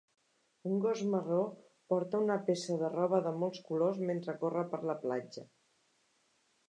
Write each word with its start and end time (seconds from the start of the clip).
Un 0.69 0.77
gos 0.85 1.01
marró 1.09 1.41
porta 1.93 2.21
una 2.27 2.37
peça 2.47 2.77
de 2.85 2.89
roba 2.95 3.21
de 3.29 3.35
molts 3.43 3.61
colors 3.71 4.01
mentre 4.11 4.37
corre 4.45 4.65
per 4.73 4.81
la 4.93 4.97
platja 5.05 5.45